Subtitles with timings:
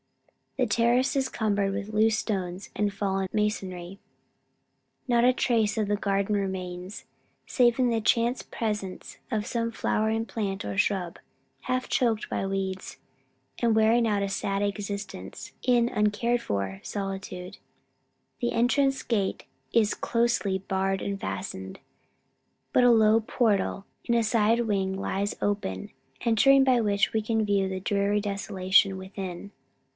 [0.57, 3.99] The terrace is cumbered with loose stones and fallen masonry.
[5.07, 7.05] Not a trace of the garden remains,
[7.45, 11.19] save in the chance presence of some flowering plant or shrub,
[11.61, 12.97] half choked by weeds,
[13.59, 17.59] and wearing out a sad existence in uncared for solitude.
[18.41, 21.79] The entrance gate is closely barred and fastened,
[22.73, 25.91] but a low portal, in a side wing, lies open,
[26.21, 29.51] entering by which we can view the dreary desolation within.